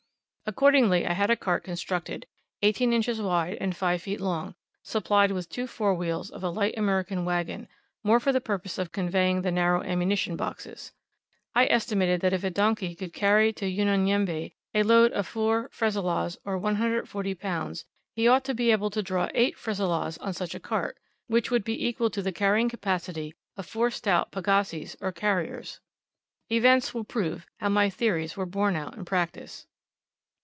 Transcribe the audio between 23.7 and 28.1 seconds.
stout pagazis or carriers. Events will prove, how my